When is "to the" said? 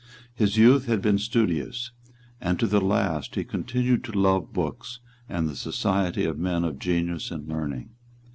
2.59-2.81